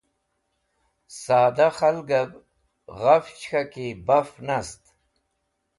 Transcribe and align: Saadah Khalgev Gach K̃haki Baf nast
Saadah 1.19 1.73
Khalgev 1.77 2.29
Gach 2.99 3.29
K̃haki 3.47 3.87
Baf 4.07 4.29
nast 4.47 4.83